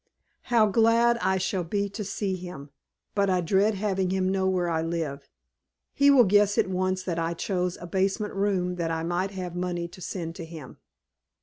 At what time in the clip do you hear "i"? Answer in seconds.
1.19-1.37, 3.29-3.39, 4.67-4.81, 7.19-7.35, 8.89-9.03